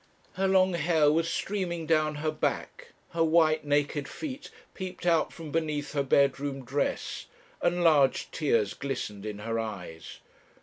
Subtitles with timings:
[0.33, 5.51] Her long hair was streaming down her back; her white, naked feet peeped out from
[5.51, 7.27] beneath her bedroom dress,
[7.61, 10.17] and large tears glistened in her eyes.